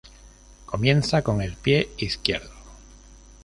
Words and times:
Comienza 0.65 1.21
con 1.21 1.43
el 1.43 1.53
pie 1.53 1.89
izquierdo. 1.99 2.49